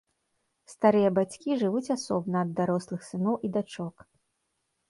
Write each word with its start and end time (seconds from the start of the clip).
Старыя 0.71 1.09
бацькі 1.17 1.59
жывуць 1.61 1.93
асобна 1.97 2.37
ад 2.47 2.57
дарослых 2.61 3.01
сыноў 3.09 3.35
і 3.47 3.53
дачок. 3.59 3.95